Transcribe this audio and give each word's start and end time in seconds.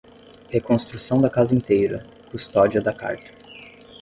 Reconstrução 0.49 1.21
da 1.21 1.29
casa 1.29 1.53
inteira, 1.53 2.07
custódia 2.31 2.81
da 2.81 2.91
carta 2.91 3.29